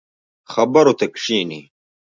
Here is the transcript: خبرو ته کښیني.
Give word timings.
خبرو 0.51 0.93
ته 0.99 1.05
کښیني. 1.13 1.61